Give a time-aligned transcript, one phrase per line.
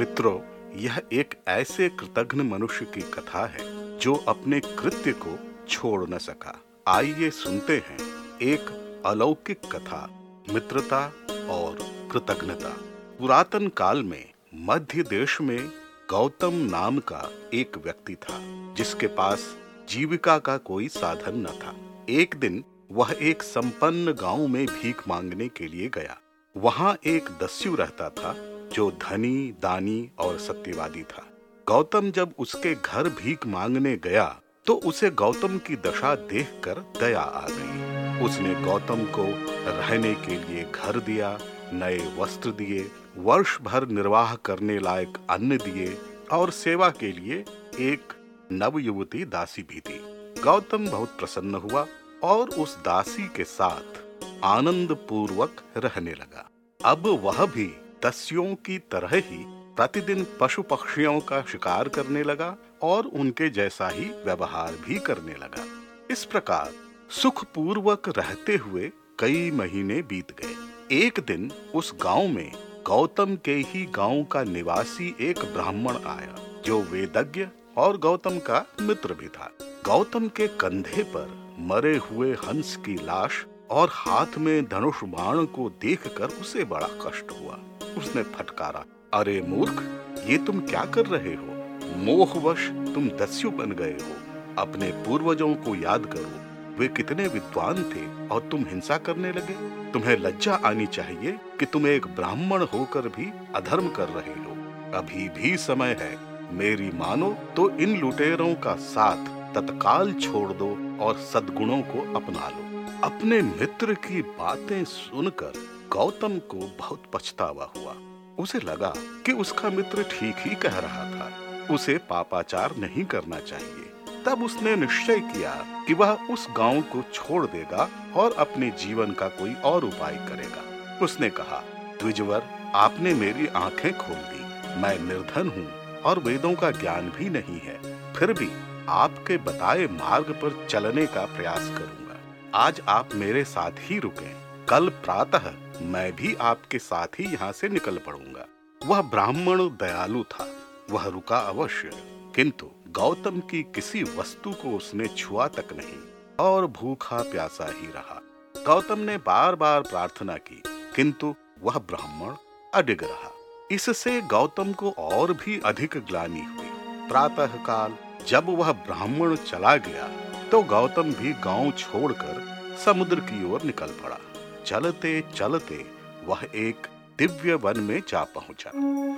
[0.00, 0.40] मित्रों,
[0.80, 5.38] यह एक ऐसे कृतघ्न मनुष्य की कथा है, जो अपने कृत्य को
[5.68, 7.98] छोड़ न सका। आइए सुनते हैं
[8.42, 8.60] एक
[9.06, 10.10] अलौकिक कथा,
[10.52, 11.12] मित्रता
[11.50, 11.78] और
[12.12, 12.76] कृतज्ञता
[13.18, 15.72] पुरातन काल में मध्य देश में
[16.10, 18.38] गौतम नाम का एक व्यक्ति था,
[18.74, 19.56] जिसके पास
[19.88, 21.76] जीविका का कोई साधन न था।
[22.08, 26.18] एक दिन वह एक संपन्न गाँव में भीख मांगने के लिए गया।
[26.56, 31.26] वहाँ एक दस्यु रहता था जो धनी, दानी और सत्यवादी था।
[31.66, 34.24] गौतम जब उसके घर भीख मांगने गया
[34.66, 39.24] तो उसे गौतम की दशा देखकर दया आ गई। उसने गौतम को
[39.70, 41.38] रहने के लिए घर दिया,
[41.72, 45.96] नए वस्त्र दिए, वर्ष भर निर्वाह करने लायक अन्न दिए
[46.32, 47.44] और सेवा के लिए
[47.80, 48.12] एक
[48.52, 50.00] नव युवती दासी भी दी।
[50.42, 51.86] गौतम बहुत प्रसन्न हुआ
[52.22, 53.98] और उस दासी के साथ
[54.44, 56.48] आनंद पूर्वक रहने लगा।
[56.80, 57.72] अब वह भी
[58.04, 59.44] दस्युओं की तरह ही
[59.76, 65.64] प्रतिदिन पशु पक्षियों का शिकार करने लगा और उनके जैसा ही व्यवहार भी करने लगा।
[66.10, 66.72] इस प्रकार
[67.10, 72.52] सुख पूर्वक रहते हुए कई महीने बीत गए। एक दिन उस गाँव में
[72.86, 79.14] गौतम के ही गाँव का निवासी एक ब्राह्मण आया, जो वेदज्ञ और गौतम का मित्र
[79.14, 79.50] भी था।
[79.86, 85.68] गौतम के कंधे पर मरे हुए हंस की लाश और हाथ में धनुष बाण को
[85.82, 87.58] देखकर उसे बड़ा कष्ट हुआ।
[87.98, 89.82] उसने फटकारा। अरे मूर्ख,
[90.26, 91.50] ये तुम क्या कर रहे हो?
[91.96, 94.16] मोहवश, तुम दस्यु बन गए हो।
[94.58, 99.54] अपने पूर्वजों को याद करो, वे कितने विद्वान थे और तुम हिंसा करने लगे।
[99.92, 104.50] तुम्हें लज्जा आनी चाहिए कि तुम एक ब्राह्मण होकर भी अधर्म कर रहे हो।
[104.98, 106.18] अभी भी समय है।
[106.52, 112.70] मेरी मानो तो इन लुटेरों का साथ तत्काल छोड़ दो और सद्गुणों को अपना लो।
[113.02, 115.52] अपने मित्र की बातें सुनकर
[115.92, 117.94] गौतम को बहुत पछतावा हुआ।
[118.38, 121.32] उसे लगा कि उसका मित्र ठीक ही कह रहा था।
[121.74, 123.92] उसे पापाचार नहीं करना चाहिए।
[124.26, 129.28] तब उसने निश्चय किया कि वह उस गाँव को छोड़ देगा और अपने जीवन का
[129.28, 131.64] कोई और उपाय करेगा। उसने कहा,
[132.00, 134.40] द्विजवर, आपने मेरी आँखें खोल दी।
[134.80, 138.50] मैं निर्धन हूँ और वेदों का ज्ञान भी नहीं है। फिर भी
[138.88, 142.16] आपके बताए मार्ग पर चलने का प्रयास करूँगा।
[142.54, 144.39] आज आप मेरे साथ ही रुके।
[144.70, 145.50] कल प्रातः
[145.82, 148.44] मैं भी आपके साथ ही यहाँ से निकल पड़ूँगा।
[148.80, 150.46] वह ब्राह्मण दयालु था,
[150.90, 151.90] वह रुका अवश्य,
[152.36, 155.98] किंतु गौतम की किसी वस्तु को उसने छुआ तक नहीं,
[156.40, 158.20] और भूखा प्यासा ही रहा।
[158.54, 160.62] गौतम ने बार बार प्रार्थना की,
[160.96, 162.36] किंतु वह ब्राह्मण
[162.72, 163.32] अडिग रहा।
[163.72, 166.70] इससे गौतम को और भी अधिक ग्लानी हुई।
[167.08, 167.96] प्रातः काल
[168.28, 170.08] जब वह ब्राह्मण चला गया
[170.50, 172.42] तो गौतम भी गाँव छोड़कर
[172.84, 174.18] समुद्र की ओर निकल पड़ा।
[174.66, 175.84] चलते चलते
[176.24, 176.86] वह एक
[177.18, 178.70] दिव्य वन में जा पहुँचा।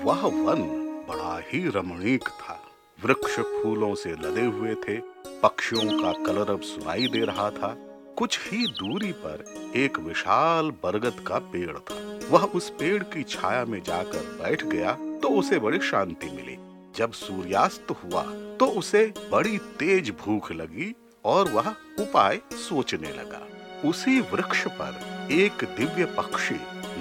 [0.04, 0.62] वह वन
[1.08, 2.58] बड़ा ही रमणीक था।
[2.98, 4.96] वृक्ष फूलों से लदे हुए थे।
[5.42, 7.74] पक्षियों का कलरव सुनाई दे रहा था।
[8.18, 9.44] कुछ ही दूरी पर
[9.76, 11.94] एक विशाल बरगद का पेड़ था।
[12.30, 14.92] वह उस पेड़ की छाया में जाकर बैठ गया
[15.22, 16.56] तो उसे बड़ी शांति मिली।
[16.96, 18.22] जब सूर्यास्त हुआ
[18.58, 20.94] तो उसे बड़ी तेज भूख लगी
[21.24, 21.68] और वह
[22.00, 23.46] उपाय सोचने लगा।
[23.88, 25.00] उसी वृक्ष पर
[25.30, 26.54] एक दिव्य पक्षी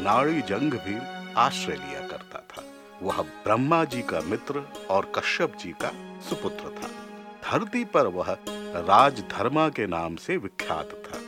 [0.04, 0.98] नाड़ी जंग भी
[1.38, 2.64] आश्रय लिया करता था।
[3.02, 5.92] वह ब्रह्मा जी का मित्र और कश्यप जी का
[6.30, 6.90] सुपुत्र था।
[7.44, 11.20] धरती पर वह राजधर्मा के नाम से विख्यात था।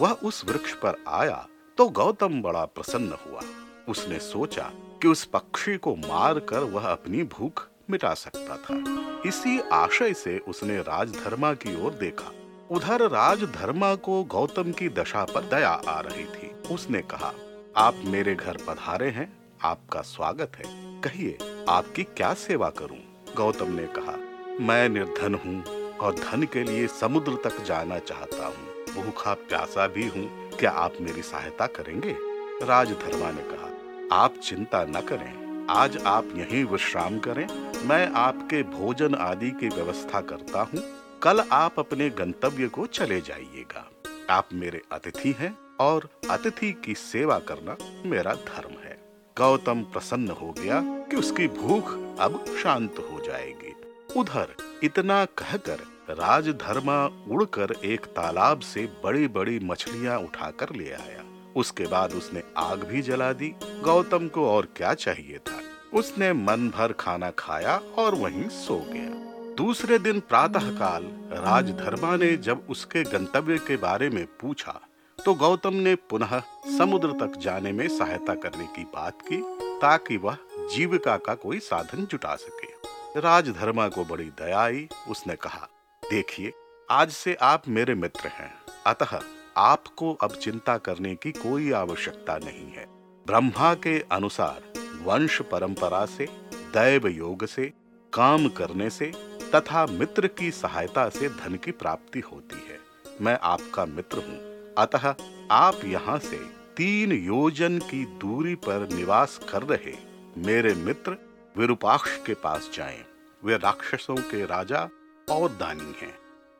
[0.00, 1.46] वह उस वृक्ष पर आया
[1.78, 3.42] तो गौतम बड़ा प्रसन्न हुआ।
[3.88, 4.70] उसने सोचा
[5.02, 8.82] कि उस पक्षी को मारकर वह अपनी भूख मिटा सकता था।
[9.26, 12.32] इसी आशय से उसने राजधर्मा की ओर देखा।
[12.70, 17.32] उधर राजधर्मा को गौतम की दशा पर दया आ रही थी। उसने कहा,
[17.76, 19.32] आप मेरे घर पधारे हैं,
[19.62, 20.64] आपका स्वागत है।
[21.00, 21.38] कहिए,
[21.68, 22.98] आपकी क्या सेवा करूँ?
[23.36, 24.16] गौतम ने कहा,
[24.60, 25.64] मैं निर्धन हूँ
[25.96, 30.92] और धन के लिए समुद्र तक जाना चाहता हूँ। भूखा प्यासा भी हूँ। क्या आप
[31.00, 32.16] मेरी सहायता करेंगे?
[32.62, 33.70] राजधर्मा ने कहा,
[34.16, 37.46] आप चिंता न करें। आज आप यहीं विश्राम करें।
[37.88, 43.90] मैं आपके भोजन आदि की व्यवस्था करता हूँ। कल आप अपने गंतव्य को चले जाइएगा।
[44.30, 47.76] आप मेरे अतिथि हैं और अतिथि की सेवा करना
[48.06, 48.98] मेरा धर्म है।
[49.38, 51.84] गौतम प्रसन्न हो गया कि उसकी भूख
[52.20, 53.74] अब शांत हो जाएगी।
[54.16, 54.46] उधर
[54.82, 55.76] इतना कहकर
[56.10, 62.84] राजधर्मा उड़कर एक तालाब से बड़ी बड़ी मछलियाँ उठाकर ले आया। उसके बाद उसने आग
[62.84, 65.60] भी जला दी। गौतम को और क्या चाहिए था?
[65.98, 72.36] उसने मन भर खाना खाया और वहीं सो गया। दूसरे दिन प्रातः काल राजधर्मा ने
[72.36, 74.80] जब उसके गंतव्य के बारे में पूछा
[75.18, 76.38] तो गौतम ने पुनः
[76.78, 79.40] समुद्र तक जाने में सहायता करने की बात की,
[79.80, 80.36] ताकि वह
[80.74, 85.68] जीविका का कोई साधन जुटा सके। राजधर्मा को बड़ी दया आई। उसने कहा,
[86.02, 86.52] देखिए,
[86.90, 88.52] आज से आप मेरे मित्र हैं।
[88.86, 89.20] अतः
[89.56, 92.86] आपको अब चिंता करने की कोई आवश्यकता नहीं है।
[93.26, 94.62] ब्रह्मा के अनुसार
[95.02, 97.72] वंश परंपरा से, दैव योग से,
[98.12, 99.12] काम करने से
[99.54, 102.78] तथा मित्र की सहायता से धन की प्राप्ति होती है।
[103.20, 105.14] मैं आपका मित्र हूँ। अतः
[105.50, 106.36] आप यहाँ से
[106.76, 109.96] तीन योजन की दूरी पर निवास कर रहे
[110.36, 111.16] मेरे मित्र
[111.56, 113.04] विरूपाक्ष के पास जाएँ।
[113.44, 114.88] वे राक्षसों के राजा
[115.30, 116.14] और दानी हैं।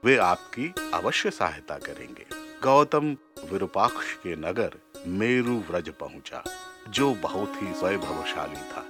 [0.04, 2.26] वे आपकी अवश्य सहायता करेंगे।
[2.62, 3.16] गौतम
[3.52, 4.70] विरूपाक्ष के नगर
[5.06, 6.44] मेरु व्रज पहुँचा,
[6.88, 8.86] जो बहुत ही वैभवशाली था।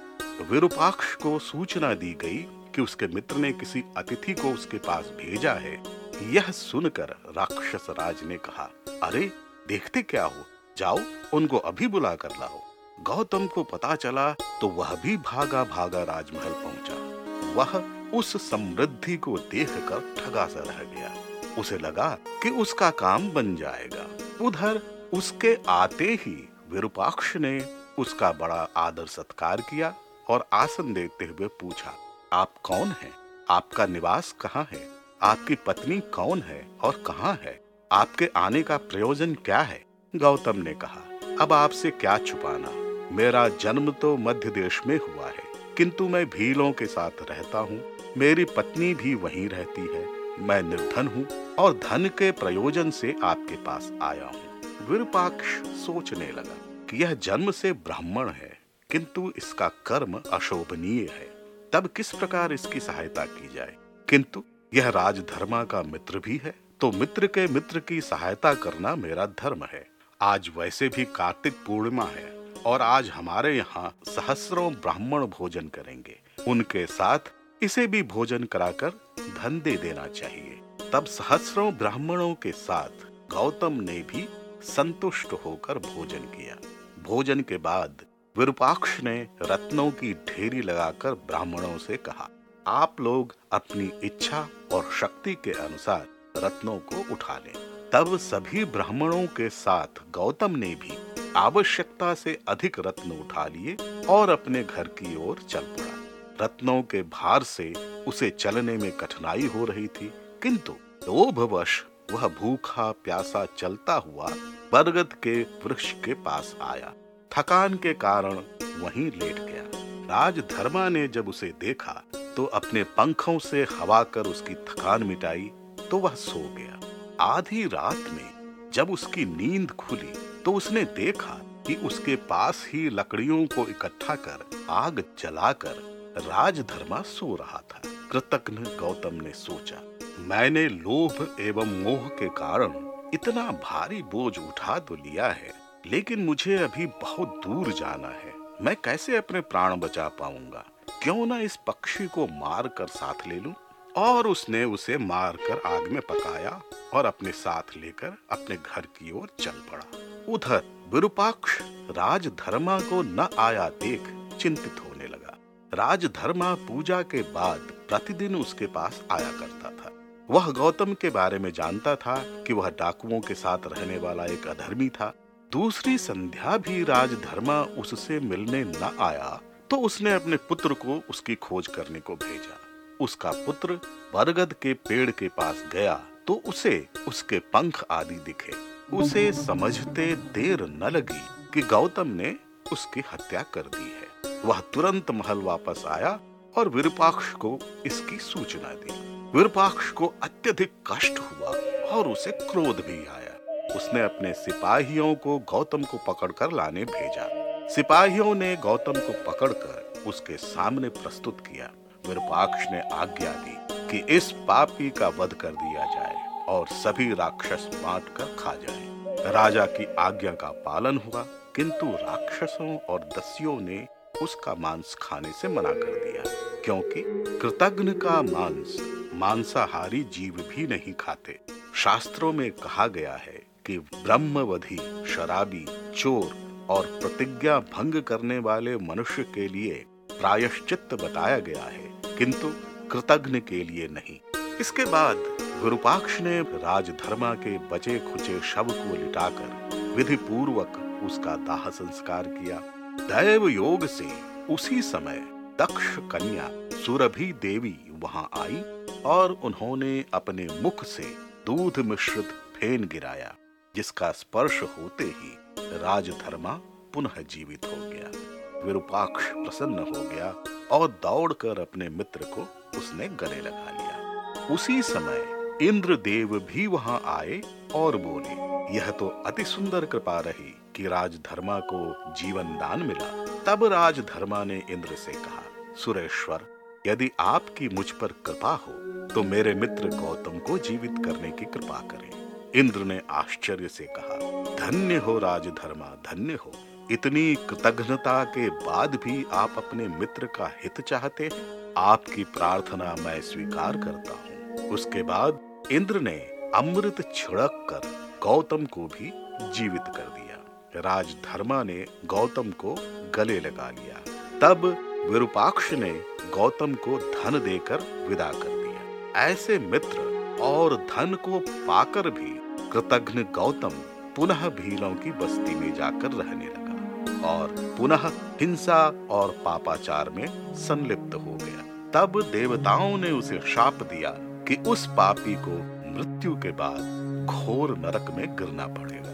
[0.51, 5.53] विरूपाक्ष को सूचना दी गई कि उसके मित्र ने किसी अतिथि को उसके पास भेजा
[5.53, 5.83] है।
[6.31, 8.69] यह सुनकर राक्षस राज ने कहा,
[9.03, 9.31] अरे,
[9.67, 10.45] देखते क्या हो?
[10.77, 10.99] जाओ,
[11.33, 12.59] उनको अभी बुला कर लाओ।
[13.03, 17.11] गौतम को पता चला तो वह भी भागा भागा राजमहल पहुँचा।
[17.53, 21.15] वह उस समृद्धि को देखकर ठगा सा रह गया।
[21.57, 24.07] उसे लगा कि उसका काम बन जाएगा।
[24.45, 24.81] उधर
[25.13, 29.95] उसके आते ही विरूपाक्ष ने उसका बड़ा आदर सत्कार किया
[30.29, 31.93] और आसन देते हुए पूछा
[32.31, 33.11] आप कौन हैं?
[33.49, 34.79] आपका निवास कहाँ है?
[35.21, 37.59] आपकी पत्नी कौन है और कहाँ है?
[37.91, 39.81] आपके आने का प्रयोजन क्या है?
[40.13, 41.01] गौतम ने कहा,
[41.41, 42.71] अब आपसे क्या छुपाना?
[43.15, 45.43] मेरा जन्म तो मध्य देश में हुआ है,
[45.77, 47.81] किंतु मैं भीलों के साथ रहता हूँ।
[48.17, 50.05] मेरी पत्नी भी वहीं रहती है।
[50.39, 51.25] मैं निर्धन हूँ
[51.55, 56.57] और धन के प्रयोजन से आपके पास आया हूँ। विरूपाक्ष सोचने लगा
[56.89, 58.57] कि यह जन्म से ब्राह्मण है,
[58.89, 61.30] किंतु इसका कर्म अशोभनीय है।
[61.73, 63.75] तब किस प्रकार इसकी सहायता की जाए?
[64.07, 69.25] किंतु यह राजधर्मा का मित्र भी है तो मित्र के मित्र की सहायता करना मेरा
[69.25, 69.85] धर्म है।
[70.21, 72.29] आज वैसे भी कार्तिक पूर्णिमा है,
[72.65, 77.31] और आज हमारे यहाँ सहस्रों ब्राह्मण भोजन करेंगे। उनके साथ
[77.61, 78.89] इसे भी भोजन कराकर
[79.37, 80.59] धन दे देना चाहिए।
[80.93, 84.27] तब सहस्रों ब्राह्मणों के साथ गौतम ने भी
[84.63, 86.55] संतुष्ट होकर भोजन किया।
[87.03, 92.29] भोजन के बाद विरूपाक्ष ने रत्नों की ढेरी लगाकर ब्राह्मणों से कहा,
[92.67, 96.07] आप लोग अपनी इच्छा और शक्ति के अनुसार
[96.37, 97.53] रत्नों को उठा लें।
[97.93, 100.97] तब सभी ब्राह्मणों के साथ गौतम ने भी
[101.35, 103.75] आवश्यकता से अधिक रत्न उठा लिए
[104.09, 107.71] और अपने घर की ओर चल पड़ा। रत्नों के भार से
[108.07, 110.11] उसे चलने में कठिनाई हो रही थी,
[110.43, 110.73] किंतु
[111.03, 114.29] लोभवश वह भूखा प्यासा चलता हुआ
[114.73, 116.93] बरगद के वृक्ष के पास आया।
[117.31, 118.39] थकान के कारण
[118.79, 119.63] वहीं लेट गया।
[120.07, 122.01] राजधर्मा ने जब उसे देखा
[122.35, 125.49] तो अपने पंखों से हवा कर उसकी थकान मिटाई
[125.89, 126.79] तो वह सो गया।
[127.25, 130.13] आधी रात में जब उसकी नींद खुली
[130.45, 135.81] तो उसने देखा कि उसके पास ही लकड़ियों को इकट्ठा कर आग जलाकर
[136.19, 137.81] राजधर्मा सो रहा था।
[138.11, 139.81] कृतज्ञ गौतम ने सोचा,
[140.27, 142.73] मैंने लोभ एवं मोह के कारण
[143.13, 148.75] इतना भारी बोझ उठा तो लिया है लेकिन मुझे अभी बहुत दूर जाना है। मैं
[148.75, 150.65] कैसे अपने प्राण बचा पाऊँगा?
[151.03, 153.53] क्यों ना इस पक्षी को मार कर साथ ले लूँ?
[153.97, 156.61] और उसने उसे मार कर आग में पकाया
[156.93, 159.85] और अपने साथ लेकर अपने घर की ओर चल पड़ा।
[160.33, 164.01] उधर विरूपाक्ष राजधर्मा को न आया देख
[164.37, 165.37] चिंतित होने लगा।
[165.73, 169.91] राजधर्मा पूजा के बाद प्रतिदिन उसके पास आया करता था।
[170.29, 174.47] वह गौतम के बारे में जानता था कि वह डाकुओं के साथ रहने वाला एक
[174.47, 175.13] अधर्मी था।
[175.51, 179.39] दूसरी संध्या भी राजधर्मा उससे मिलने न आया
[179.69, 182.57] तो उसने अपने पुत्र को उसकी खोज करने को भेजा।
[182.99, 183.79] उसका पुत्र
[184.13, 185.93] बरगद के पेड़ के पास गया
[186.27, 186.73] तो उसे
[187.07, 188.53] उसके पंख आदि दिखे।
[188.97, 190.05] उसे समझते
[190.35, 191.21] देर न लगी
[191.53, 192.35] कि गौतम ने
[192.71, 196.19] उसकी हत्या कर दी है। वह तुरंत महल वापस आया
[196.55, 198.99] और विरूपाक्ष को इसकी सूचना दी।
[199.37, 201.49] विरूपाक्ष को अत्यधिक कष्ट हुआ
[201.89, 203.30] और उसे क्रोध भी आया।
[203.75, 207.27] उसने अपने सिपाहियों को गौतम को पकड़कर लाने भेजा।
[207.67, 211.69] सिपाहियों ने गौतम को पकड़कर उसके सामने प्रस्तुत किया।
[212.07, 213.57] विरूपाक्ष ने आज्ञा दी
[213.89, 219.33] कि इस पापी का वध कर दिया जाए और सभी राक्षस बांट कर खा जाए।
[219.33, 221.21] राजा की आज्ञा का पालन हुआ,
[221.55, 223.87] किंतु राक्षसों और दस्युओं ने
[224.21, 226.23] उसका मांस खाने से मना कर दिया,
[226.65, 227.03] क्योंकि
[227.41, 228.77] कृतज्ञ का मांस,
[229.13, 231.39] मांसाहारी जीव भी नहीं खाते।
[231.75, 234.77] शास्त्रों में कहा गया है कि ब्रह्मवधि,
[235.07, 235.65] शराबी,
[235.95, 242.51] चोर और प्रतिज्ञा भंग करने वाले मनुष्य के लिए प्रायश्चित बताया गया है, किंतु
[242.91, 244.19] कृतज्ञ के लिए नहीं।
[244.59, 245.17] इसके बाद
[245.61, 252.61] गुरुपाक्ष ने राजधर्मा के बचे खुचे शव को लिटाकर विधि पूर्वक उसका दाह संस्कार किया।
[253.07, 254.09] दैव योग से
[254.53, 255.19] उसी समय
[255.61, 258.61] दक्ष कन्या सुरभि देवी वहाँ आई
[259.05, 261.03] और उन्होंने अपने मुख से
[261.45, 263.33] दूध मिश्रित फेन गिराया।
[263.75, 265.37] जिसका स्पर्श होते ही
[265.77, 266.59] राजधर्मा
[266.93, 270.33] पुनः जीवित हो गया। विरूपाक्ष प्रसन्न हो गया
[270.71, 272.47] और दौड़कर अपने मित्र को
[272.77, 275.25] उसने गले लगा लिया। उसी समय
[275.61, 277.41] इंद्रदेव भी वहाँ आए
[277.75, 278.35] और बोले,
[278.75, 284.61] यह तो अति सुंदर कृपा रही कि राजधर्मा को जीवन दान मिला। तब राजधर्मा ने
[284.69, 285.43] इंद्र से कहा,
[285.75, 286.47] सुरेश्वर,
[286.87, 288.73] यदि आपकी मुझ पर कृपा हो
[289.07, 292.20] तो मेरे मित्र गौतम को जीवित करने की कृपा करें।
[292.55, 294.15] इंद्र ने आश्चर्य से कहा,
[294.55, 296.51] धन्य हो राजधर्मा, धन्य हो।
[296.91, 301.29] इतनी कृतज्ञता के बाद भी आप अपने मित्र का हित चाहते,
[301.77, 305.39] आपकी प्रार्थना मैं स्वीकार करता हूँ। उसके बाद
[305.71, 306.17] इंद्र ने
[306.55, 307.87] अमृत छिड़क कर
[308.23, 309.11] गौतम को भी
[309.51, 310.37] जीवित कर दिया।
[310.75, 312.75] राजधर्मा ने गौतम को
[313.15, 313.99] गले लगा लिया।
[314.41, 314.65] तब
[315.09, 315.91] विरूपाक्ष ने
[316.33, 322.31] गौतम को धन देकर विदा कर दिया। ऐसे मित्र और धन को पाकर भी
[322.69, 323.81] कृतघ्न गौतम
[324.15, 328.07] पुनः भीलों की बस्ती में जाकर रहने लगा और पुनः
[328.41, 330.25] हिंसा और पापाचार में
[330.55, 334.09] संलिप्त हो गया। तब देवताओं ने उसे शाप दिया
[334.47, 335.57] कि उस पापी को
[335.91, 339.10] मृत्यु के बाद घोर नरक में गिरना पड़ेगा।